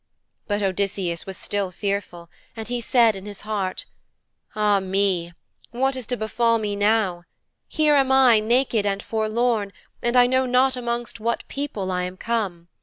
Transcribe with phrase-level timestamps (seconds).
[0.47, 3.85] But Odysseus was still fearful, and he said in his heart,
[4.55, 5.35] 'Ah me!
[5.69, 7.25] what is to befall me now?
[7.67, 12.17] Here am I, naked and forlorn, and I know not amongst what people I am
[12.17, 12.67] come.